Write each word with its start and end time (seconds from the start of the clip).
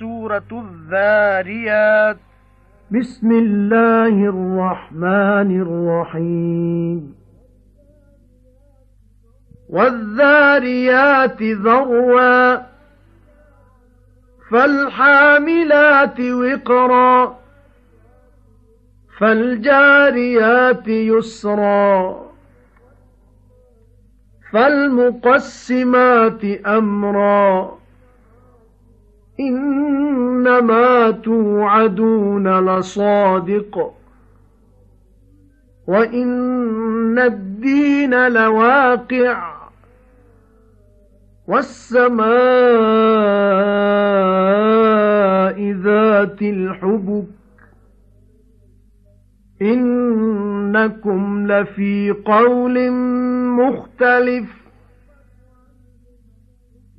سورة 0.00 0.50
الذاريات. 0.52 2.16
بسم 2.90 3.32
الله 3.32 4.16
الرحمن 4.34 5.50
الرحيم. 5.60 7.14
والذاريات 9.68 11.42
ذروا 11.42 12.56
فالحاملات 14.50 16.20
وقرا 16.20 17.38
فالجاريات 19.18 20.88
يسرا 20.88 22.20
فالمقسمات 24.52 26.44
أمرا 26.66 27.79
إنما 29.40 31.10
توعدون 31.10 32.68
لصادق. 32.68 33.94
وإن 35.86 37.18
الدين 37.18 38.28
لواقع. 38.28 39.60
وَالسَّمَاءِ 41.48 42.30
ذَاتِ 45.72 46.42
الْحُبُكِ. 46.42 47.24
إِنَّكُمْ 49.62 51.46
لَفِي 51.46 52.10
قَوْلٍ 52.10 52.90
مُخْتَلِفٍ. 53.46 54.69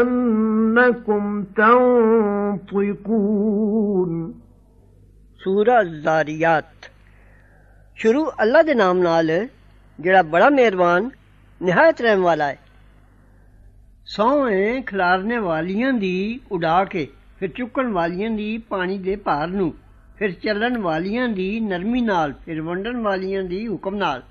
أَنَّكُمْ 0.00 1.44
تَنطِقُونَ 1.56 2.90
ਸੂਰਾ 5.40 5.82
ਜ਼ਾਰੀਆਤ 5.82 6.90
ਸ਼ੁਰੂ 7.96 8.22
ਅੱਲਾ 8.42 8.62
ਦੇ 8.62 8.74
ਨਾਮ 8.74 8.98
ਨਾਲ 8.98 9.30
ਜਿਹੜਾ 10.00 10.22
ਬੜਾ 10.22 10.48
ਮਿਹਰਬਾਨ 10.50 11.10
ਨਿਹਾਇਤ 11.62 12.00
ਰਹਿਮ 12.00 12.22
ਵਾਲਾ 12.22 12.46
ਹੈ 12.46 12.58
ਸੌਂ 14.06 14.50
ਖਿਲਾਰਨੇ 14.86 15.38
ਵਾਲੀਆਂ 15.38 15.92
ਦੀ 15.92 16.40
ਉਡਾ 16.52 16.84
ਕੇ 16.84 17.08
ਫਿਰ 17.38 17.48
ਚੁੱਕਣ 17.48 17.92
ਵਾਲੀਆਂ 17.92 18.30
ਦੀ 18.30 18.58
ਪਾਣੀ 18.58 18.98
ਦੇ 18.98 19.16
ਭਾਰ 19.16 19.48
ਨੂੰ 19.48 19.74
ਫਿਰ 20.16 20.30
ਚੱਲਣ 20.32 20.78
ਵਾਲੀਆਂ 20.78 21.28
ਦੀ 21.28 21.60
ਨਰਮੀ 21.60 22.00
ਨਾਲ 22.00 22.34
ਫਿਰ 22.44 22.60
ਵੰਡਣ 22.60 23.00
ਵਾਲੀਆਂ 23.02 23.42
ਦੀ 23.42 23.68
ਹੁਕਮ 23.68 23.94
ਨਾਲ 23.94 24.22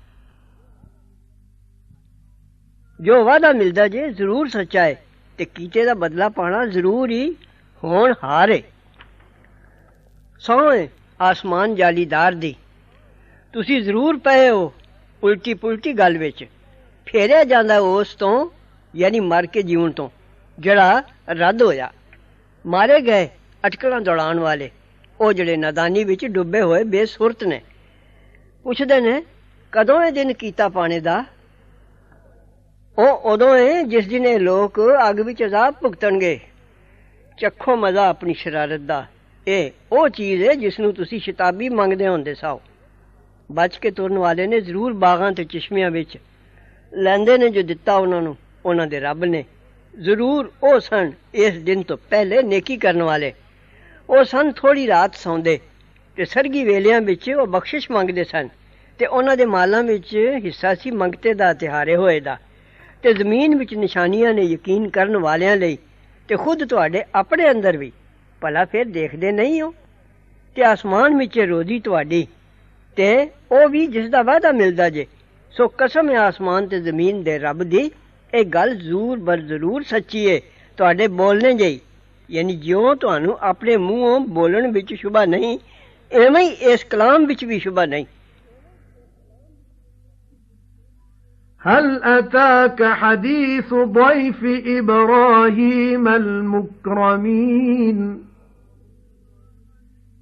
ਜੋ 3.05 3.23
ਵਾਦਾ 3.23 3.51
ਮਿਲਦਾ 3.51 3.87
ਜੇ, 3.87 4.09
ਜ਼ਰੂਰ 4.09 4.47
ਸੱਚਾ 4.47 4.83
ਹੈ 4.83 5.03
ਤੇ 5.37 5.45
ਕੀਤੇ 5.45 5.85
ਦਾ 5.85 5.93
ਬਦਲਾ 5.93 6.29
ਪਾਣਾ 6.29 6.65
ਜ਼ਰੂਰ 6.65 7.09
ਹੀ 7.09 7.35
ਹੋਣ 7.83 8.13
ਹਾਰੇ 8.23 8.63
ਸੋਹਣੇ 10.39 10.89
ਆਸਮਾਨ 11.21 11.75
ਜਾਲੀਦਾਰ 11.75 12.31
ਦੀ। 12.31 12.55
ਤੁਸੀਂ 13.53 13.81
ਜ਼ਰੂਰ 13.81 14.17
ਪਏ 14.17 14.49
ਹੋ 14.49 14.73
ਉਲਟੀ 15.23 15.53
ਪੁਲਟੀ 15.53 15.93
ਗੱਲ 15.93 16.17
ਵਿੱਚ। 16.17 16.45
ਫੇਰਿਆ 17.05 17.43
ਜਾਂਦਾ 17.43 17.79
ਉਸ 17.79 18.15
ਤੋਂ, 18.15 18.49
ਯਾਨੀ 18.95 19.19
ਮਰ 19.19 19.45
ਕੇ 19.45 19.61
ਜੀਵਨ 19.61 19.91
ਤੋਂ, 19.91 20.09
ਜਿਹੜਾ 20.59 21.03
ਰੱਦ 21.29 21.61
ਹੋਇਆ। 21.61 21.91
ਮਾਰੇ 22.65 23.01
ਗਏ 23.01 23.29
ਅਟਕਲਾਂ 23.65 24.01
ਦੌੜਾਉਣ 24.01 24.39
ਵਾਲੇ। 24.39 24.71
ਉਹ 25.21 25.33
ਜਿਹੜੇ 25.33 25.57
ਨਦਾਨੀ 25.57 26.03
ਵਿੱਚ 26.03 26.25
ਡੁੱਬੇ 26.25 26.61
ਹੋਏ 26.61 26.83
ਬੇਸੁਰਤ 26.83 27.43
ਨੇ। 27.43 27.61
ਪੁੱਛਦੇ 28.63 29.01
ਨੇ, 29.01 29.23
ਕਦੋਂ 29.71 30.03
ਇਹ 30.03 30.11
ਦਿਨ 30.11 30.33
ਕੀਤਾ 30.33 30.69
ਪਾਣੇ 30.69 30.99
ਦਾ? 30.99 31.25
ਉਹ 32.97 33.31
ਉਦੋਂ 33.31 33.57
ਹੈ 33.57 33.81
ਜਿਸ 33.83 34.07
ਦਿਨ 34.07 34.25
ਇਹ 34.25 34.39
ਲੋਕ 34.39 34.79
ਅੱਗ 35.09 35.19
ਵਿੱਚ 35.19 35.43
ਅਜ਼ਾਬ 35.43 35.73
ਭੁਗਤਣਗੇ। 35.73 36.39
ਚੱਖੋ 37.37 37.75
ਮਜ਼ਾ 37.75 38.07
ਆਪਣੀ 38.07 38.33
ਸ਼ਰਾਰਤ 38.33 38.79
ਦਾ। 38.81 39.05
ਇਹ 39.47 39.71
ਉਹ 39.91 40.07
ਚੀਜ਼ 40.09 40.43
ਹੈ 40.43 40.53
ਜਿਸ 40.53 40.79
ਨੂੰ 40.79 40.93
ਤੁਸੀਂ 40.93 41.19
ਸ਼ਿਤਾਬੀ 41.19 41.69
ਮੰਗਦੇ 41.69 42.07
ਹੁੰਦੇ 42.07 42.33
ਸਾਓ। 42.33 42.61
ਬਚ 43.51 43.77
ਕੇ 43.77 43.91
ਤੁਰਨ 43.91 44.17
ਵਾਲੇ 44.17 44.47
ਨੇ 44.47 44.61
ਜ਼ਰੂਰ 44.61 44.93
ਬਾਗਾਂ 44.93 45.31
ਤੇ 45.31 45.43
ਚਸ਼ਮਿਆਂ 45.43 45.91
ਵਿੱਚ 45.91 46.17
ਲੈਂਦੇ 46.93 47.37
ਨੇ 47.37 47.49
ਜੋ 47.49 47.61
ਦਿੱਤਾ 47.61 47.95
ਉਹਨਾਂ 47.95 48.21
ਨੂੰ, 48.21 48.35
ਉਹਨਾਂ 48.65 48.87
ਦੇ 48.87 48.99
ਰੱਬ 48.99 49.25
ਨੇ। 49.25 49.43
ਜ਼ਰੂਰ 49.95 50.51
ਉਹ 50.63 50.79
ਸਨ 50.79 51.11
ਇਸ 51.33 51.57
ਦਿਨ 51.57 51.83
ਤੋਂ 51.83 51.97
ਪਹਿਲੇ 52.09 52.41
ਨੇਕੀ 52.43 52.77
ਕਰਨ 52.77 53.03
ਵਾਲੇ। 53.03 53.33
ਉਹ 54.09 54.23
ਸਨ 54.23 54.51
ਥੋੜੀ 54.51 54.87
ਰਾਤ 54.87 55.15
ਸੌਂਦੇ 55.15 55.59
ਤੇ 56.15 56.25
ਸਰਗੀ 56.25 56.63
ਵੇਲਿਆਂ 56.63 57.01
ਵਿੱਚ 57.01 57.29
ਉਹ 57.29 57.47
ਬਖਸ਼ਿਸ਼ 57.47 57.91
ਮੰਗਦੇ 57.91 58.23
ਸਨ 58.23 58.49
ਤੇ 58.99 59.05
ਉਹਨਾਂ 59.05 59.37
ਦੇ 59.37 59.45
ਮਾਲਾਂ 59.45 59.83
ਵਿੱਚ 59.83 60.15
ਹਿੱਸਾ 60.43 60.75
ਸੀ 60.75 60.91
ਮੰਗਤੇ 60.91 61.33
ਦਾ, 61.33 61.53
ਤਿਹਾਰੇ 61.53 61.95
ਹੋਏ 61.95 62.19
ਦਾ। 62.19 62.37
ਤੇ 63.05 63.13
ਜ਼ਮੀਨ 63.13 63.55
ਵਿੱਚ 63.55 63.73
ਨਿਸ਼ਾਨੀਆਂ 63.73 64.33
ਨੇ 64.33 64.41
ਯਕੀਨ 64.41 64.87
ਕਰਨ 64.89 65.17
ਵਾਲਿਆਂ 65.17 65.55
ਲਈ 65.57 65.77
ਤੇ 66.29 66.35
ਖੁਦ 66.35 66.63
ਤੁਹਾਡੇ 66.65 67.03
ਆਪਣੇ 67.15 67.49
ਅੰਦਰ 67.51 67.77
ਵੀ। 67.77 67.91
ਭਲਾ 68.41 68.63
ਫਿਰ 68.65 68.85
ਦੇਖਦੇ 68.85 69.31
ਨਹੀਂ 69.31 69.61
ਹੋ? 69.61 69.73
ਤੇ 70.55 70.63
ਆਸਮਾਨ 70.63 71.17
ਵਿੱਚ 71.17 71.37
ਰੋਜ਼ੀ 71.39 71.79
ਤੁਹਾਡੀ 71.79 72.25
ਤੇ 72.97 73.29
ਉਹ 73.51 73.67
ਵੀ 73.69 73.85
ਜਿਸ 73.87 74.09
ਦਾ 74.09 74.21
ਵਾਅਦਾ 74.21 74.51
ਮਿਲਦਾ 74.51 74.89
ਜੇ, 74.89 75.05
ਸੋ 75.53 75.67
ਕਸਮ 75.77 76.09
ਹੈ 76.09 76.17
ਆਸਮਾਨ 76.17 76.67
ਤੇ 76.67 76.79
ਜ਼ਮੀਨ 76.79 77.21
ਦੇ 77.23 77.37
ਰੱਬ 77.39 77.63
ਦੀ। 77.63 77.91
ਇਹ 78.33 78.45
ਗੱਲ 78.45 78.75
ਜ਼ਰੂਰ 78.75 79.19
ਬਰ 79.19 79.37
ਜ਼ਰੂਰ 79.41 79.83
ਸੱਚੀ 79.83 80.29
ਹੈ 80.31 80.39
ਤੁਹਾਡੇ 80.77 81.07
ਬੋਲਣੇ 81.07 81.53
ਜਈ। 81.53 81.79
ਯਾਨੀ 82.31 82.55
ਜਿਉਂ 82.55 82.95
ਤੁਹਾਨੂੰ 82.95 83.37
ਆਪਣੇ 83.41 83.77
ਮੂੰਹੋਂ 83.77 84.19
ਬੋਲਣ 84.19 84.71
ਵਿੱਚ 84.71 84.93
ਸ਼ੁਭਾ 84.93 85.25
ਨਹੀਂ, 85.25 85.57
ਐਵੇਂ 86.11 86.43
ਹੀ 86.43 86.49
ਇਸ 86.73 86.83
ਕਲਾਮ 86.83 87.25
ਵਿੱਚ 87.25 87.45
ਵੀ 87.45 87.59
ਸ਼ੁਭਾ 87.59 87.85
ਨਹੀਂ। 87.85 88.05
هل 91.65 92.03
أتاك 92.03 92.83
حديث 92.83 93.73
ضيف 93.73 94.45
إبراهيم 94.67 96.07
المكرمين؟ 96.07 97.45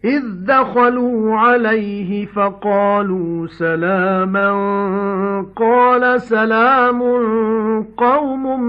إذ 0.05 0.23
دخلوا 0.45 1.35
عليه 1.37 2.25
فقالوا 2.25 3.47
سلاما 3.47 4.51
قال 5.55 6.21
سلام 6.21 7.01
قوم 7.97 8.63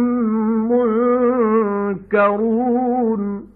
منكرون. 2.03 3.54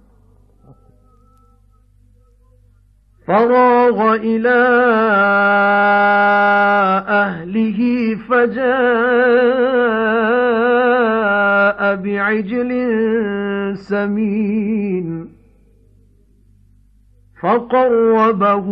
فراغ 3.28 4.14
إلى 4.14 4.58
أهله 7.08 7.80
فجاء 8.28 8.68
بعجل 11.96 12.70
سمين 13.76 15.38
فَقَرَّبَهُ 17.42 18.66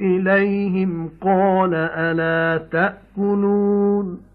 إِلَيْهِمْ 0.00 1.10
قَالَ 1.20 1.74
أَلَا 1.74 2.66
تَأْكُلُونَ 2.72 4.29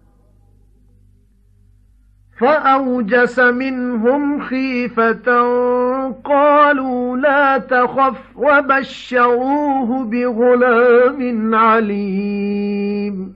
فَأَوْجَسَ 2.38 3.38
مِنْهُمْ 3.38 4.40
خِيفَةً 4.40 5.42
قَالُوا 6.24 7.16
لَا 7.16 7.58
تَخَفْ 7.58 8.18
وَبَشَّرُوهُ 8.36 10.04
بِغُلَامٍ 10.04 11.54
عَلِيمٍ. 11.54 13.32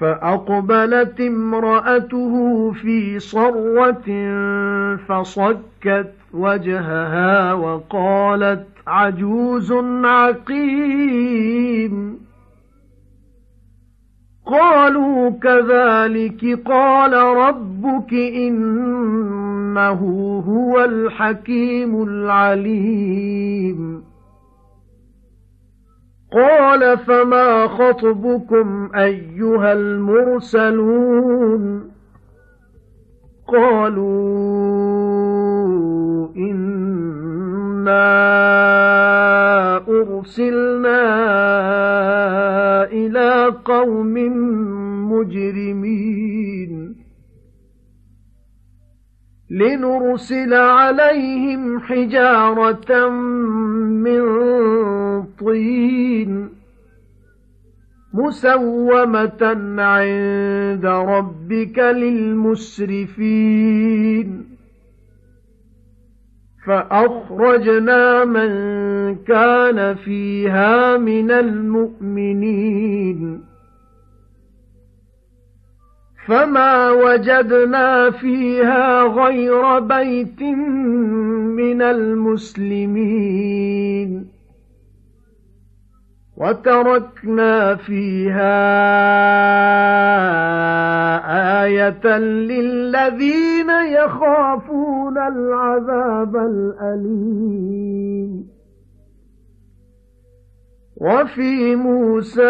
فَأَقْبَلَتِ 0.00 1.20
امْرَأَتُهُ 1.20 2.70
فِي 2.72 3.18
صَرَّةٍ 3.18 4.08
فَصَكَّتْ 5.08 6.12
وَجْهَهَا 6.34 7.52
وَقَالَتْ 7.52 8.66
عَجُوزٌ 8.86 9.72
عَقِيمٌ. 10.04 11.50
قَالُوا 14.50 15.30
كَذَلِكِ 15.30 16.60
قَالَ 16.66 17.12
رَبُّكِ 17.12 18.12
إِنَّهُ 18.12 20.00
هُوَ 20.48 20.84
الْحَكِيمُ 20.84 22.02
الْعَلِيمُ. 22.02 24.02
قَالَ 26.32 26.98
فَمَا 26.98 27.66
خَطْبُكُمْ 27.66 28.90
أَيُّهَا 28.94 29.72
الْمُرْسَلُونَ؟ 29.72 31.90
قَالُوا 33.48 34.80
إِنَّا 36.36 38.00
أُرْسِلْنَا 39.88 41.00
قَوْمٍ 43.50 44.14
مُجْرِمِينَ. 45.12 46.94
لِنُرْسِلَ 49.50 50.54
عَلَيْهِمْ 50.54 51.80
حِجَارَةً 51.80 53.08
مِّن 53.90 54.22
طِينٍ 55.22 56.48
مُّسَوَّمَةً 58.14 59.42
عِندَ 59.78 60.86
رَبِّكَ 60.86 61.78
لِلْمُسْرِفِينَ. 61.78 64.49
فَأَخْرَجْنَا 66.66 68.24
مَن 68.24 68.50
كَانَ 69.16 69.94
فِيهَا 69.94 70.96
مِنَ 70.96 71.30
الْمُؤْمِنِينَ. 71.30 73.40
فَمَا 76.26 76.90
وَجَدْنَا 76.90 78.10
فِيهَا 78.10 79.02
غَيْرَ 79.02 79.78
بَيْتٍ 79.78 80.42
مِنَ 81.56 81.82
الْمُسْلِمِينَ. 81.82 84.39
وَتَرَكْنَا 86.40 87.74
فِيهَا 87.74 88.56
آيَةً 91.64 92.18
لِّلَّذِينَ 92.18 93.70
يَخَافُونَ 93.70 95.18
الْعَذَابَ 95.18 96.36
الْأَلِيمَ. 96.36 98.30
وَفِي 100.96 101.76
مُوسَى 101.76 102.42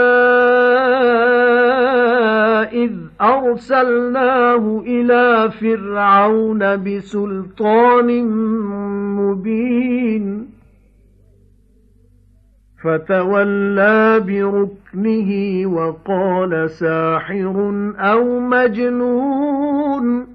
إِذْ 2.72 2.92
أَرْسَلْنَاهُ 3.20 4.82
إِلَى 4.86 5.50
فِرْعَوْنَ 5.50 6.76
بِسُلْطَانٍ 6.76 8.24
مُبِينٍ 9.16 9.79
فَتَوَلَّى 12.82 14.20
بِرُكْنِهِ 14.20 15.66
وَقَالَ 15.66 16.70
سَاحِرٌ 16.70 17.92
أَوْ 17.98 18.40
مَجْنُونٌ 18.40 20.26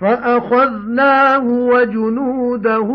فَأَخَذْنَاهُ 0.00 1.44
وَجُنُودَهُ 1.48 2.88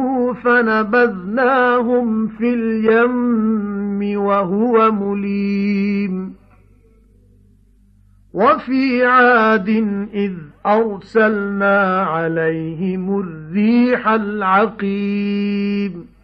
فَنَبَذْنَاهُمْ 0.44 2.28
فِي 2.28 2.54
الْيَمِّ 2.54 4.20
وَهُوَ 4.20 4.92
مُلِيمٌ 4.92 6.34
وَفِي 8.34 9.06
عَادٍ 9.06 9.70
إِذْ 10.14 10.34
أَرْسَلْنَا 10.66 12.04
عَلَيْهِمُ 12.04 13.20
الرِّيحَ 13.20 14.08
الْعَقِيمَ 14.08 16.15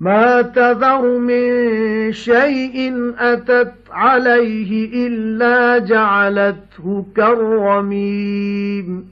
مَا 0.00 0.42
تَذَرُ 0.42 1.18
مِن 1.18 2.12
شَيْءٍ 2.12 2.92
أَتَتْ 3.18 3.72
عَلَيْهِ 3.90 5.06
إِلَّا 5.06 5.78
جَعَلَتْهُ 5.78 7.06
كَالرَّمِيمِ. 7.16 9.08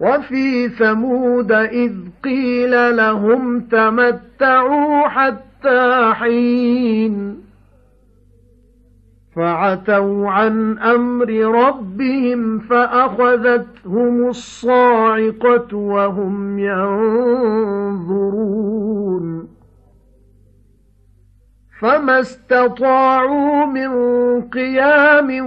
وَفِي 0.00 0.68
ثَمُودَ 0.68 1.52
إِذْ 1.52 1.92
قِيلَ 2.24 2.96
لَهُمْ 2.96 3.60
تَمَتَّعُوا 3.60 5.08
حَتَّىٰ 5.08 6.14
حِينٍ 6.14 7.41
فَعَتَوْا 9.36 10.30
عَنْ 10.30 10.78
أَمْرِ 10.78 11.28
رَبِّهِمْ 11.30 12.58
فَأَخَذَتْهُمُ 12.58 14.28
الصَّاعِقَةُ 14.28 15.76
وَهُمْ 15.76 16.58
يَنظُرُونَ. 16.58 18.02
فَمَا 21.80 22.20
اسْتَطَاعُوا 22.20 23.66
مِنْ 23.66 23.90
قِيَامٍ 24.42 25.46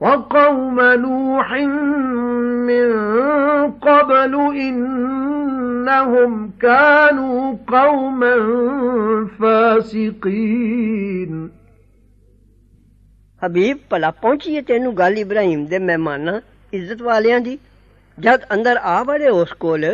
وَقَوْمَ 0.01 0.81
نُوحٍ 0.81 1.53
مِنْ 2.67 2.93
قَبْلُ 3.71 4.35
إِنَّهُمْ 5.86 6.34
كَانُوا 6.62 7.42
قَوْمًا 7.68 8.36
فَاسِقِينَ 9.40 11.34
ਹਬੀਬ 13.42 13.78
ਭਲਾ 13.90 14.10
ਪਹੁੰਚੀਏ 14.22 14.62
ਤੈਨੂੰ 14.62 14.94
ਗੱਲ 14.98 15.18
ਇਬਰਾਹੀਮ 15.18 15.66
ਦੇ 15.66 15.78
ਮਹਿਮਾਨਾਂ 15.80 16.40
ਇੱਜ਼ਤ 16.74 17.02
ਵਾਲਿਆਂ 17.02 17.40
ਦੀ 17.40 17.58
ਜਦ 18.18 18.40
ਅੰਦਰ 18.54 18.78
ਆ 18.84 19.02
ਵੜੇ 19.04 19.30
ਉਸ 19.30 19.54
ਕੋਲ 19.60 19.86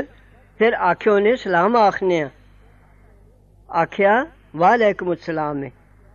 ਫਿਰ 0.59 0.73
ਆਖਿਓ 0.89 1.17
ਨੇ 1.19 1.35
ਸਲਾਮ 1.35 1.75
ਆਖਨੇ 1.77 2.21
ਆ 2.21 2.29
ਆਖਿਆ 3.69 4.13
ਵਾਲੇਕੁਮ 4.55 5.13
ਅਸਲਾਮ 5.13 5.63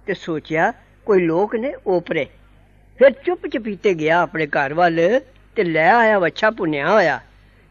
ਤੇ 0.07 0.15
ਸੋਚਿਆ 0.15 0.73
ਕੋਈ 1.07 1.25
ਲੋਕ 1.27 1.55
ਨੇ 1.57 1.73
ਓਪਰੇ 1.95 2.25
ਫਿਰ 3.01 3.11
ਚੁੱਪ 3.27 3.47
ਚਪੀਤੇ 3.47 3.95
ਗਿਆ 3.95 4.21
ਆਪਣੇ 4.23 4.47
ਘਰ 4.57 4.75
ਵੱਲ 4.75 5.01
ਤੇ 5.57 5.65
ਲੈ 5.65 5.89
ਆਇਆ 5.93 6.19
ਵੱਛਾ 6.19 6.51
ਪੁੰਨਿਆ 6.59 6.91
ਹੋਇਆ 6.93 7.21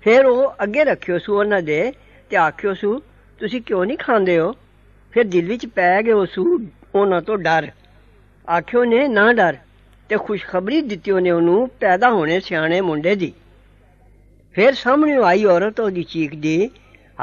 ਫਿਰ 0.06 0.26
ਉਹ 0.26 0.54
ਅੱਗੇ 0.62 0.84
ਰੱਖਿਓ 0.84 1.18
ਸੂ 1.18 1.38
ਉਹਨਾਂ 1.38 1.62
ਦੇ 1.62 1.92
ਤੇ 2.30 2.36
ਆਖਿਓ 2.36 2.74
ਸੂ, 2.74 3.02
ਤੁਸੀਂ 3.40 3.62
ਕਿਉਂ 3.62 3.86
ਨਹੀਂ 3.86 3.98
ਖਾਂਦੇ 3.98 4.38
ਹੋ? 4.38 4.54
ਫਿਰ 5.10 5.24
ਦਿਲ 5.24 5.48
ਵਿੱਚ 5.48 5.66
ਪੈ 5.66 6.02
ਗਿਆ 6.02 6.24
ਸੂ 6.24 6.66
ਉਹਨਾਂ 6.94 7.22
ਤੋਂ 7.22 7.38
ਡਰ। 7.38 7.70
ਆਖਿਓ 8.50 8.84
ਨੇ, 8.84 9.08
ਨਾ 9.08 9.32
ਡਰ। 9.32 9.56
ਤੇ 10.08 10.16
ਖੁਸ਼ਖਬਰੀ 10.16 10.80
ਦਿੱਤੀ 10.80 11.10
ਉਹਨੇ 11.10 11.30
ਉਹਨੂੰ 11.30 11.68
ਪੈਦਾ 11.68 12.10
ਹੋਣੇ 12.10 12.40
ਸਿਆਣੇ 12.40 12.80
ਮੁੰਡੇ 12.80 13.16
ਦੀ। 13.16 13.32
ਫਿਰ 14.52 14.74
ਸਾਹਮਣੇ 14.74 15.16
ਆਈ 15.16 15.44
ਔਰਤ 15.44 15.80
ਉਹਦੀ 15.80 16.02
ਚੀਕਦੀ 16.02 16.70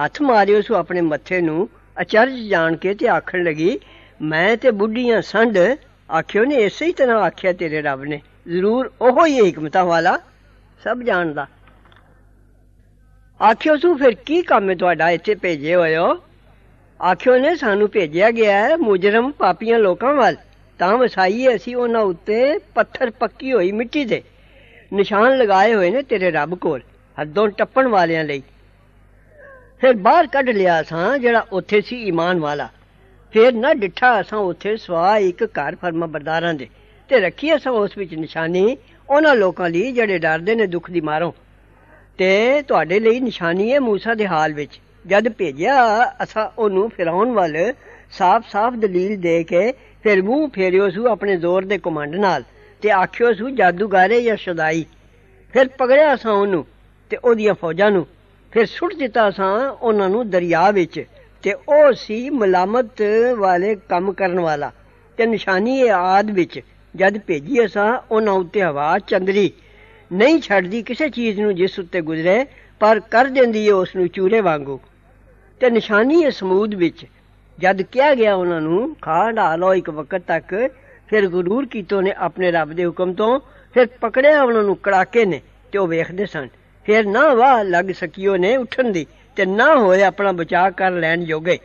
ਹੱਥ 0.05 0.21
ਮਾਰਿਓ 0.21 0.61
ਸੂ 0.61 0.75
ਆਪਣੇ 0.75 1.01
ਮੱਥੇ 1.01 1.41
ਨੂੰ, 1.41 1.69
ਅਚਰਜ 2.01 2.39
ਜਾਣ 2.39 2.75
ਕੇ 2.75 2.93
ਤੇ 2.93 3.07
ਆਖਣ 3.07 3.43
ਲੱਗੀ, 3.43 3.79
ਮੈਂ 4.21 4.57
ਤੇ 4.57 4.71
ਬੁੱਢੀਆਂ 4.71 5.21
ਸੰਢ 5.21 5.57
ਆਖਿਓ 6.11 6.43
ਨੇ 6.43 6.55
ਇਸੇ 6.55 6.85
ਹੀ 6.85 6.93
ਤਰ੍ਹਾਂ 6.93 7.21
ਆਖਿਆ 7.21 7.53
ਤੇਰੇ 7.53 7.81
ਰੱਬ 7.81 8.03
ਨੇ। 8.03 8.21
ਜ਼ਰੂਰ 8.47 8.91
ਉਹੋ 9.01 9.25
ਹੀ 9.25 9.51
ਹਕਮਤਾਂ 9.51 9.85
ਵਾਲਾ, 9.85 10.19
ਸਭ 10.83 11.01
ਜਾਣਦਾ। 11.01 11.47
ਆਖਿਓ, 13.43 13.75
ਸੂ 13.77 13.95
ਫਿਰ 13.97 14.13
ਕੀ 14.13 14.41
ਕੰਮ 14.41 14.69
ਹੈ 14.69 14.75
ਤੁਹਾਡਾ? 14.75 15.09
ਇੱਥੇ 15.09 15.35
ਭੇਜੇ 15.35 15.75
ਹੋਏ 15.75 15.95
ਹੋ। 15.97 16.19
ਆਖਿਓ 17.03 17.37
ਨੇ 17.37 17.55
ਸਾਨੂੰ 17.55 17.89
ਭੇਜਿਆ 17.89 18.31
ਗਿਆ 18.31 18.67
ਹੈ 18.67 18.77
ਮੁਜਰਮ 18.77 19.31
ਪਾਪੀਆਂ 19.31 19.79
ਲੋਕਾਂ 19.79 20.13
ਵੱਲ। 20.13 20.35
ਤਾਂ 20.79 20.97
ਵਸਾਈਏ 20.97 21.55
ਅਸੀਂ 21.55 21.75
ਉਹਨਾਂ 21.75 22.01
ਉੱਤੇ 22.01 22.57
ਪੱਥਰ 22.75 23.09
ਪੱਕੀ 23.09 23.53
ਹੋਈ 23.53 23.71
ਮਿੱਟੀ 23.71 24.05
ਦੇ। 24.05 24.21
ਨਿਸ਼ਾਨ 24.93 25.37
ਲਗਾਏ 25.37 25.73
ਹੋਏ 25.73 25.89
ਨੇ 25.91 26.01
ਤੇਰੇ 26.01 26.31
ਰੱਬ 26.31 26.55
ਕੋਲ, 26.55 26.81
ਹੱਦੋਂ 27.21 27.47
ਟੱਪਣ 27.47 27.87
ਵਾਲਿਆਂ 27.87 28.23
ਲਈ। 28.23 28.43
ਫਿਰ 29.81 29.93
ਬਾਹਰ 29.93 30.27
ਕੱਢ 30.27 30.49
ਲਿਆ 30.49 30.83
ਸਾਂ 30.83 31.17
ਜਿਹੜਾ 31.17 31.45
ਉੱਥੇ 31.51 31.81
ਸੀ 31.81 32.03
ਈਮਾਨ 32.03 32.39
ਵਾਲਾ। 32.39 32.69
ਫਿਰ 33.31 33.53
ਨਾ 33.53 33.73
ਡਿੱਠਾ 33.73 34.21
ਅਸਾਂ 34.21 34.39
ਉੱਥੇ 34.39 34.77
ਸਵਾ 34.77 35.17
ਇੱਕ 35.17 35.43
ਘਰ 35.43 35.75
ਫਰਮਾ 35.75 36.05
ਬਰਦਾਰਾਂ 36.05 36.53
ਦੇ। 36.53 36.67
ਤੇ 37.09 37.19
ਰੱਖੀ 37.19 37.55
ਅਸਾਂ 37.55 37.71
ਉਸ 37.71 37.97
ਵਿੱਚ 37.97 38.13
ਨਿਸ਼ਾਨੀ, 38.15 38.77
ਉਹਨਾਂ 39.09 39.35
ਲੋਕਾਂ 39.35 39.69
ਲਈ 39.69 39.91
ਜਿਹੜੇ 39.91 40.19
ਡਰਦੇ 40.19 40.55
ਨੇ 40.55 40.67
ਦੁੱਖ 40.67 40.91
ਦੀ 40.91 41.01
ਮਾਰੋਂ। 41.01 41.31
ਤੇ 42.18 42.62
ਤੁਹਾਡੇ 42.62 43.00
ਲਈ 43.00 43.20
ਨਿਸ਼ਾਨੀ 43.20 43.72
ਹੈ 43.72 43.78
موسی 43.78 44.16
ਦੇ 44.16 44.26
ਹਾਲ 44.26 44.52
ਵਿੱਚ 44.52 44.80
ਜਦ 45.06 45.28
ਭੇਜਿਆ 45.28 45.74
ਅਸਾਂ 46.22 46.48
ਉਹਨੂੰ 46.58 46.88
ਫਿਰੌਨ 46.90 47.32
ਵੱਲ 47.32 47.56
ਸਾਫ਼-ਸਾਫ਼ 48.10 48.76
ਦਲੀਲ 48.76 49.20
ਦੇ 49.20 49.44
ਕੇ 49.44 49.72
ਫਿਰ 50.02 50.22
ਮੂੰਹ 50.22 50.48
ਫੇਰਿਓ 50.48 50.88
ਸੂ 50.90 51.06
ਆਪਣੇ 51.06 51.36
ਜ਼ੋਰ 51.36 51.64
ਦੇ 51.64 51.78
ਕਮਾਂਡ 51.78 52.14
ਨਾਲ 52.14 52.42
ਤੇ 52.82 52.90
ਆਖਿਓ 52.90 53.32
ਸੂ 53.32 53.48
ਜਾਦੂਗਾਰੇ 53.50 54.22
ਜਾਂ 54.22 54.36
ਸ਼ਦਾਈ 54.36 54.84
ਫਿਰ 55.52 55.68
ਪਕੜਿਆ 55.68 56.14
ਅਸਾਂ 56.14 56.32
ਉਹਨੂੰ 56.32 56.64
ਤੇ 57.10 57.16
ਉਹਦੀਆਂ 57.16 57.54
ਫੌਜਾਂ 57.54 57.90
ਨੂੰ 57.90 58.06
ਫਿਰ 58.52 58.66
ਸੁੱਟ 58.66 58.94
ਦਿੱਤਾ 58.94 59.28
ਅਸਾਂ 59.28 59.70
ਉਹਨਾਂ 59.70 60.08
ਨੂੰ 60.08 60.30
ਦਰਿਆ 60.30 60.70
ਵਿੱਚ 60.70 61.04
ਤੇ 61.42 61.52
ਉਹ 61.52 61.92
ਸੀ 61.92 62.30
ਮਲਾਮਤ 62.30 63.02
ਵਾਲੇ 63.38 63.74
ਕੰਮ 63.88 64.12
ਕਰਨ 64.12 64.40
ਵਾਲਾ 64.40 64.72
ਤੇ 65.16 65.26
ਨਿਸ਼ਾਨੀ 65.26 65.78
ਇਹ 65.80 65.92
ਆਦ 65.92 66.30
ਵਿੱਚ 66.30 66.60
ਜਦ 66.96 67.18
ਭੇਜੀ 67.18 67.64
ਅਸਾਂ 67.64 67.98
ਉਹਨਾਂ 68.10 68.32
ਉੱਤੇ 68.32 68.62
ਹਵਾ 68.62 68.98
ਚੰਦਰੀ 68.98 69.52
ਨਹੀਂ 70.13 70.39
ਛੱਡਦੀ 70.39 70.83
ਕਿਸੇ 70.83 71.09
ਚੀਜ਼ 71.09 71.39
ਨੂੰ 71.39 71.55
ਜਿਸ 71.55 71.79
ਉੱਤੇ 71.79 72.01
ਗੁਜ਼ਰੇ, 72.01 72.45
ਪਰ 72.79 72.99
ਕਰ 72.99 73.25
ਦਿੰਦੀ 73.25 73.67
ਏ 73.67 73.71
ਉਸ 73.71 73.95
ਨੂੰ 73.95 74.07
ਚੂਰੇ 74.07 74.41
ਵਾਂਗੂ। 74.41 74.79
ਤੇ 75.59 75.69
ਨਿਸ਼ਾਨੀ 75.69 76.23
ਹੈ 76.23 76.29
ਸਮੂਦ 76.29 76.75
ਵਿੱਚ, 76.75 77.05
ਜਦ 77.59 77.81
ਕਿਹਾ 77.81 78.15
ਗਿਆ 78.15 78.35
ਉਹਨਾਂ 78.35 78.61
ਨੂੰ, 78.61 78.95
ਖਾ 79.01 79.31
ਢਾਲੋ 79.31 79.73
ਇੱਕ 79.73 79.89
ਵਕਤ 79.89 80.21
ਤੱਕ, 80.27 80.69
ਫਿਰ 81.07 81.27
ਗਰੂਰ 81.27 81.65
ਕੀਤੋ 81.65 82.01
ਨੇ 82.01 82.13
ਆਪਣੇ 82.17 82.51
ਰੱਬ 82.51 82.73
ਦੇ 82.73 82.85
ਹੁਕਮ 82.85 83.13
ਤੋਂ, 83.13 83.39
ਫਿਰ 83.73 83.87
ਪਕੜਿਆ 84.01 84.43
ਉਹਨਾਂ 84.43 84.63
ਨੂੰ 84.63 84.75
ਕੜਾਕੇ 84.75 85.25
ਨੇ, 85.25 85.41
ਤੇ 85.71 85.77
ਉਹ 85.77 85.87
ਵੇਖਦੇ 85.87 86.25
ਸਨ। 86.25 86.47
ਫਿਰ 86.85 87.05
ਨਾ 87.05 87.33
ਵਾਹ 87.33 87.63
ਲੱਗ 87.63 87.85
ਸਕਿਓ 87.85 88.35
ਨੇ 88.35 88.57
ਉੱਠਣ 88.57 88.91
ਦੀ, 88.91 89.05
ਤੇ 89.35 89.45
ਨਾ 89.45 89.75
ਹੋਏ 89.75 90.03
ਆਪਣਾ 90.03 90.31
ਬਚਾਅ 90.31 90.71
ਕਰ 90.71 90.91
ਲੈਣ 90.91 91.23
ਜੋਗੇ। 91.23 91.57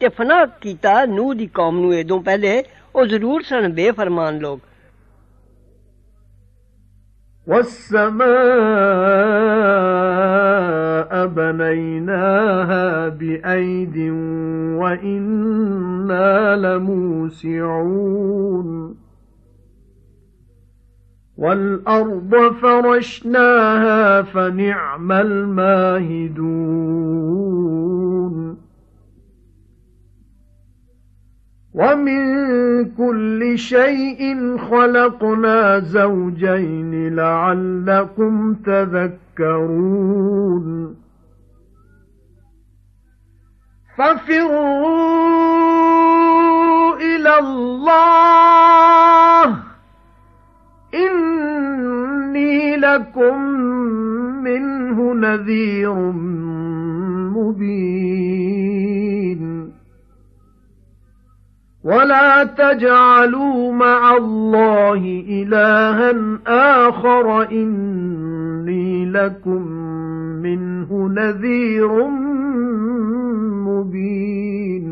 ਤੇ 0.00 0.08
ਫਨਾ 0.08 0.46
ਕੀਤਾ 0.46 1.04
ਨੂਹ 1.04 1.34
ਦੀ 1.34 1.46
ਕੌਮ 1.46 1.78
ਨੂੰ 1.78 1.94
ਇਦੋਂ 1.94 2.22
ਪਹਿਲੇ 2.22 2.64
ਉਹ 2.96 3.06
ਜ਼ਰੂਰ 3.06 3.42
ਸਨ 3.42 3.72
ਬੇਫਰਮਾਨ 3.72 4.38
ਲੋਕ। 4.38 4.60
والسماء 7.46 8.22
بنيناها 11.26 13.08
بأيد 13.08 13.96
وإنا 14.78 16.56
لموسعون. 16.56 18.22
والأرض 21.36 22.52
فرشناها 22.62 24.22
فنعم 24.22 25.12
الماهدون. 25.12 26.52
ومن 31.74 32.84
كل 32.84 33.58
شيء 33.58 34.56
خلقنا 34.58 35.78
زوجين 35.78 37.14
لعلكم 37.16 38.54
تذكرون 38.54 40.22
ففروا 43.98 44.82
إلى 46.96 47.38
الله 47.38 49.44
إني 50.94 52.76
لكم 52.76 53.38
منه 54.44 55.14
نذير 55.14 55.94
مبين 57.32 59.51
ولا 61.84 62.44
تجعلوا 62.44 63.72
مع 63.72 64.16
الله 64.16 65.24
إلها 65.28 66.14
آخر 66.88 67.50
إني 67.50 69.06
لكم 69.10 69.62
منه 70.42 71.08
نذير 71.14 72.06
مبين 73.66 74.91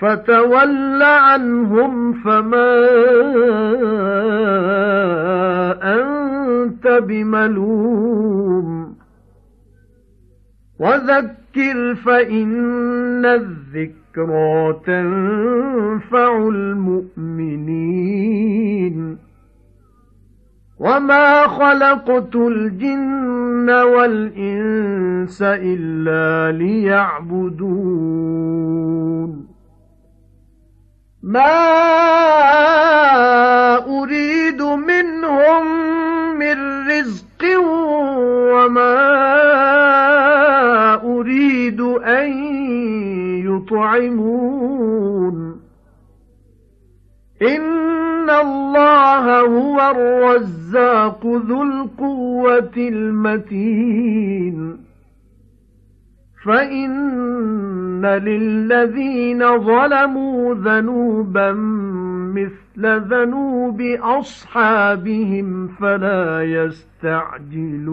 فَتَوَلَّ 0.00 1.02
عَنْهُمْ 1.02 2.12
فَمَا 2.12 2.76
أَنْتَ 5.82 6.86
بِمَلُومٍ. 6.86 8.94
وَذَكِّرْ 10.78 11.94
فَإِنَّ 11.94 13.26
الذِّكْرَى 13.26 14.80
تَنفَعُ 14.86 16.48
الْمُؤْمِنِينَ. 16.48 17.76
وَمَا 20.78 21.46
خَلَقْتُ 21.46 22.36
الْجِنَّ 22.36 23.70
وَالْإِنسَ 23.70 25.42
إِلَّا 25.42 26.58
لِيَعْبُدُونِ. 26.58 29.49
مَا 31.22 31.52
أُرِيدُ 34.00 34.62
مِنْهُمْ 34.62 35.66
مِنْ 36.38 36.88
رِزْقٍ 36.88 37.42
وَمَا 38.54 38.94
أُرِيدُ 41.04 41.80
أَنْ 42.04 42.32
يُطْعِمُونَ 43.44 45.36
إِنَّ 47.42 48.30
اللَّهَ 48.30 49.40
هُوَ 49.40 49.90
الرَّزَّاقُ 49.90 51.26
ذُو 51.26 51.62
الْقُوَّةِ 51.62 52.76
الْمَتِينُ 52.76 54.56
فَإِنَّ 56.44 58.06
لِلَّذِينَ 58.06 59.58
ظَلَمُوا 59.58 60.54
ذَنُوبًا 60.54 61.52
مِثْلَ 62.32 63.00
ذَنُوبِ 63.00 63.80
أَصْحَابِهِمْ 64.02 65.68
فَلَا 65.68 66.42
يَسْتَعْجِلُونَ 66.42 67.90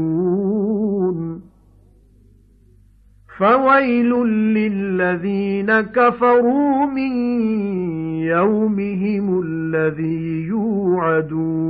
فَوَيْلٌ 3.37 4.11
لِلَّذِينَ 4.57 5.81
كَفَرُوا 5.81 6.85
مِنْ 6.85 7.13
يَوْمِهِمُ 8.23 9.41
الَّذِي 9.43 10.47
يُوعَدُونَ 10.47 11.67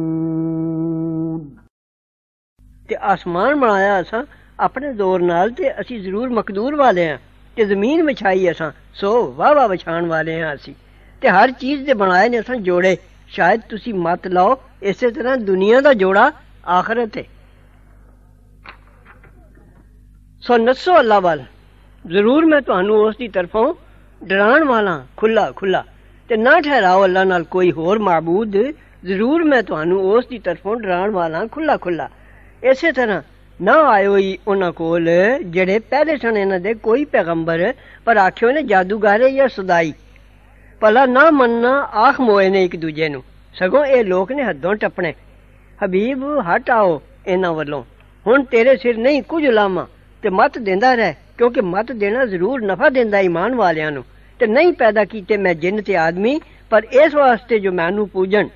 کہ 2.90 2.96
آسمان 3.02 3.60
بنایا 3.60 4.00
اسا 4.00 4.22
ਆਪਣੇ 4.60 4.94
ਜ਼ੋਰ 4.94 5.22
ਨਾਲ 5.22 5.50
ਤੇ 5.50 5.82
ਅਸੀਂ 5.82 6.00
ਜ਼ਰੂਰ 6.00 6.30
ਮਕਦੂਰ 6.30 6.76
ਵਾਲੇ 6.76 7.10
ਆ 7.10 7.18
ਤੇ 7.58 7.66
ਜ਼ਮੀਨ 7.66 8.04
ਵਿਛਾਈ 8.06 8.52
ਅਸਾਂ, 8.52 8.72
ਸੋ 8.94 9.32
ਵਾਹ 9.32 9.54
ਵਾਹ 9.56 9.68
ਵਿਛਾਣ 9.70 10.06
ਵਾਲੇ 10.06 10.42
ਹਾਂ 10.42 10.54
ਅਸੀਂ। 10.56 10.74
ਤੇ 11.22 11.30
ਹਰ 11.30 11.52
ਚੀਜ਼ 11.52 11.86
ਦੇ 11.86 11.94
ਬਣਾਏ 11.94 12.30
ਨੇ 12.30 12.40
ਅਸਾਂ 12.40 12.56
ਜੋੜੇ। 12.56 12.98
ਸ਼ਾਇਦ 13.28 13.62
ਤੁਸੀਂ 13.70 13.94
ਮਤ 13.94 14.28
ਲਾਓ, 14.28 14.56
ਇਸੇ 14.84 15.12
ਤਰ੍ਹਾਂ 15.12 15.38
ਦੁਨੀਆ 15.38 15.82
ਦਾ 15.82 15.94
ਜੋੜਾ 15.94 16.32
ਆਖਰਤ 16.68 17.18
ਹੈ। 17.18 17.24
ਸੋ 20.42 20.58
ਨਸੋ 20.58 21.00
ਅੱਲਾ 21.00 21.20
ਵੱਲ। 21.20 21.44
ਜ਼ਰੂਰ 22.08 22.46
ਮੈਂ 22.46 22.62
ਤੁਹਾਨੂੰ 22.62 22.98
ਉਸ 22.98 23.18
ਦੀ 23.18 23.28
ਤਰਫੋਂ 23.28 23.74
ਡਰਾਉਣ 24.24 24.64
ਵਾਲਾ 24.64 25.06
ਖੁੱਲਾ 25.18 25.52
ਖੁੱਲਾ 25.52 25.84
ਤੇ 26.30 26.38
ਨਾ 26.38 26.60
ਠਹਿਰਾਓ 26.62 27.04
ਅੱਲਾ 27.04 27.24
ਨਾਲ 27.24 27.44
ਕੋਈ 27.44 27.72
ਹੋਰ 27.72 28.00
ਮਾਬੂਦ। 28.00 28.58
ਜ਼ਰੂਰ 29.06 29.44
ਮੈਂ 29.44 29.64
ਤੁਹਾਨੂੰ 29.64 30.12
ਉਸ 30.12 30.28
ਦੀ 30.28 30.40
ਤਰਫੋਂ 30.40 30.76
ਡਰਾਉਣ 30.76 31.12
ਵਾਲਾ 31.12 31.46
ਖੁੱਲਾ 31.48 31.78
ਖੁੱਲਾ 31.78 32.10
ਇਸੇ 32.64 32.92
ਤਰ੍ਹਾਂ 32.92 33.22
ਨਾ 33.62 33.74
ਆਇਓ 33.74 34.18
ਹੀ 34.18 34.38
ਉਹਨਾਂ 34.48 34.72
ਕੋਲ, 34.72 35.10
ਜਿਹੜੇ 35.46 35.80
ਪਹਿਲੇ 35.80 36.18
ਸਨ 36.18 36.38
ਇਹਨਾਂ 36.38 36.60
ਦੇ 36.60 36.74
ਕੋਈ 36.74 37.06
ਪੈਗੰਬਰ, 37.06 37.74
ਪਰ 38.06 38.18
ਆਖਿਓ 38.18 38.52
ਨੇ 38.52 38.62
ਜਾਦੂਗਾਰੇ 38.62 39.32
ਜਾਂ 39.32 39.48
ਸਦਾਈ। 39.48 39.94
ਭਲਾ 40.80 41.06
ਨਾ 41.06 41.32
ਮੰਨਣਾ, 41.32 41.82
ਆਖ 41.82 42.20
ਮੋਏ 42.22 42.50
ਨੇ 42.50 42.66
ਇੱਕ 42.66 42.76
ਦੂਜੇ 42.76 43.10
ਨੂੰ। 43.10 43.24
ਸਗੋਂ 43.54 43.86
ਇਹ 43.86 44.04
ਲੋਕ 44.06 44.32
ਨੇ 44.32 44.44
ਹੱਦੋਂ 44.44 44.76
ਟੱਪਣੇ। 44.76 45.14
ਹਬੀਬ, 45.86 46.24
ਹਟ 46.24 46.70
ਆਓ 46.70 47.02
ਇਹਨਾਂ 47.28 47.54
ਵੱਲੋਂ। 47.54 47.84
ਹੁਣ 48.28 48.44
ਤੇਰੇ 48.44 48.78
ਸਿਰ 48.78 48.98
ਨਹੀਂ 48.98 49.22
ਕੁਝ 49.22 49.46
ਲਾਮਾ 49.46 49.88
ਤੇ 50.22 50.30
ਮਤ 50.30 50.58
ਦਿੰਦਾ 50.58 50.94
ਰਹਿ, 50.94 51.14
ਕਿਉਂਕਿ 51.38 51.62
ਮਤ 51.62 51.92
ਦੇਣਾ 51.92 52.26
ਜ਼ਰੂਰ 52.26 52.62
ਨਫਾ 52.62 52.90
ਦਿੰਦਾ 52.90 53.20
ਈਮਾਨ 53.20 53.56
ਵਾਲਿਆਂ 53.56 53.92
ਨੂੰ। 53.92 54.04
ਤੇ 54.40 54.48
ਨਹੀਂ 54.48 54.74
ਪੈਦਾ 54.74 55.06
ਕੀਤੇ 55.06 55.38
ਮੈਂ 55.38 55.54
ਜਿੰਨ 55.54 55.82
ਤੇ 55.82 55.98
ਆਦਮੀ, 55.98 56.42
ਪਰ 56.70 56.84
ਇਸ 56.84 57.16
ਵਾਸਤੇ 57.16 57.60
ਜੋ 57.60 57.72
ਮੈਨੂੰ 57.72 58.10
ਪੂਜਣ। 58.10 58.48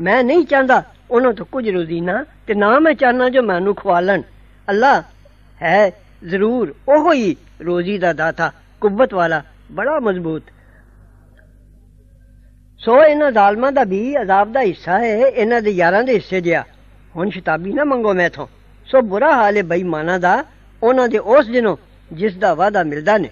ਮੈਂ 0.00 0.24
ਨਹੀਂ 0.24 0.44
ਚਾਹੁੰਦਾ 0.44 0.82
ਉਹਨਾਂ 1.11 1.33
ਤੋਂ 1.33 1.45
ਕੁਝ 1.45 1.69
ਰੋਜ਼ੀਨਾ 1.69 2.23
ਤੇ 2.47 2.53
ਨਾ 2.53 2.77
ਮੈਂ 2.79 2.93
ਚਾਹਨਾ 2.93 3.29
ਜੋ 3.29 3.41
ਮੈਨੂੰ 3.41 3.75
ਖਵਾਲਣ 3.75 4.21
ਅੱਲਾ 4.67 5.01
ਹੈ 5.61 5.89
ਜ਼ਰੂਰ 6.23 6.73
ਉਹ 6.89 7.13
ਹੀ 7.13 7.35
ਰੋਜ਼ੀ 7.61 7.97
ਦਾ 7.97 8.13
ਦਾਤਾ 8.13 8.51
ਕੁਵਤ 8.81 9.13
ਵਾਲਾ 9.13 9.41
ਬੜਾ 9.71 9.99
ਮਜ਼ਬੂਤ 9.99 10.43
ਸੋ 12.81 13.01
ਇਹਨਾਂ 13.03 13.31
ਜ਼ਾਲਮਾਂ 13.31 13.71
ਦਾ 13.71 13.83
ਵੀ 13.83 13.99
ਅਜ਼ਾਬ 14.21 14.51
ਦਾ 14.51 14.61
ਹਿੱਸਾ 14.61 14.99
ਹੈ 14.99 15.15
ਇਹਨਾਂ 15.27 15.61
ਦੇ 15.61 15.71
ਯਾਰਾਂ 15.71 16.03
ਦੇ 16.03 16.13
ਹਿੱਸੇ 16.13 16.41
ਜਿਆ 16.41 16.63
ਹੁਣ 17.15 17.29
ਸ਼ਤਾਬੀ 17.29 17.73
ਨਾ 17.73 17.83
ਮੰਗੋ 17.83 18.13
ਮੈਥੋਂ 18.13 18.47
ਸੋ 18.89 19.01
ਬੁਰਾ 19.01 19.31
ਹਾਲ 19.33 19.57
ਹੈ 19.57 19.63
ਬੇਈਮਾਨਾਂ 19.63 20.19
ਦਾ 20.19 20.43
ਉਹਨਾਂ 20.81 21.07
ਦੇ 21.07 21.17
ਉਸ 21.17 21.47
ਦਿਨੋਂ 21.47 21.75
ਜਿਸ 22.11 22.35
ਦਾ 22.35 22.53
ਵਾਦਾ 22.53 22.83
ਮਿਲਦਾ 22.83 23.17
ਨੇ 23.17 23.29